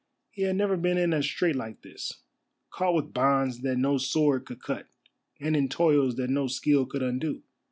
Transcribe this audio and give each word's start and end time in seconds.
He 0.31 0.41
had 0.41 0.55
never 0.55 0.77
been 0.77 0.97
in 0.97 1.13
a 1.13 1.21
strait 1.21 1.55
like 1.55 1.83
this; 1.83 2.21
caught 2.71 2.95
with 2.95 3.13
bonds 3.13 3.59
that 3.59 3.77
no 3.77 3.99
sword 3.99 4.47
could 4.47 4.59
cut, 4.59 4.87
and 5.39 5.55
in 5.55 5.69
toils 5.69 6.15
that 6.15 6.31
no 6.31 6.47
skill 6.47 6.87
could 6.87 7.03
undo. 7.03 7.43